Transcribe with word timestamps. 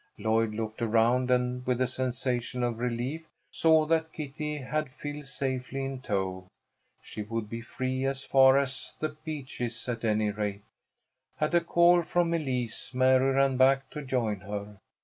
Lloyd 0.17 0.55
looked 0.55 0.81
around, 0.81 1.29
and, 1.29 1.63
with 1.67 1.79
a 1.79 1.85
sensation 1.85 2.63
of 2.63 2.79
relief, 2.79 3.27
saw 3.51 3.85
that 3.85 4.11
Kitty 4.11 4.57
had 4.57 4.89
Phil 4.89 5.21
safely 5.21 5.85
in 5.85 6.01
tow. 6.01 6.47
She 7.03 7.21
would 7.21 7.47
be 7.51 7.61
free 7.61 8.05
as 8.05 8.23
far 8.23 8.57
as 8.57 8.95
The 8.99 9.09
Beeches, 9.23 9.87
at 9.87 10.03
any 10.03 10.31
rate. 10.31 10.63
At 11.39 11.53
a 11.53 11.61
call 11.61 12.01
from 12.01 12.33
Elise, 12.33 12.95
Mary 12.95 13.29
ran 13.35 13.57
back 13.57 13.91
to 13.91 14.01
join 14.01 14.39
her. 14.39 14.79